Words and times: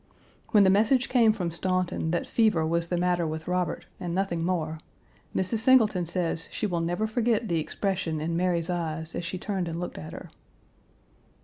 When 0.49 0.63
the 0.63 0.71
message 0.71 1.09
came 1.09 1.31
from 1.31 1.51
Staunton 1.51 2.09
that 2.09 2.25
fever 2.25 2.65
was 2.65 2.87
the 2.87 2.97
matter 2.97 3.27
with 3.27 3.47
Robert 3.47 3.85
and 3.99 4.15
nothing 4.15 4.43
more, 4.43 4.79
Mrs. 5.35 5.59
Singleton 5.59 6.07
says 6.07 6.47
she 6.51 6.65
will 6.65 6.81
never 6.81 7.05
forget 7.05 7.47
the 7.49 7.59
expression 7.59 8.19
in 8.19 8.35
Mary's 8.35 8.71
eyes 8.71 9.13
as 9.13 9.23
she 9.23 9.37
turned 9.37 9.67
and 9.67 9.79
looked 9.79 9.99
at 9.99 10.13
her. 10.13 10.31